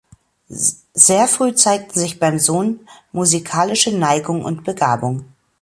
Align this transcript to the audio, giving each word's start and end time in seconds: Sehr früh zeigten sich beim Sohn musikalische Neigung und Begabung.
Sehr 0.49 1.27
früh 1.27 1.53
zeigten 1.53 1.99
sich 1.99 2.17
beim 2.19 2.39
Sohn 2.39 2.79
musikalische 3.11 3.95
Neigung 3.95 4.43
und 4.43 4.63
Begabung. 4.63 5.25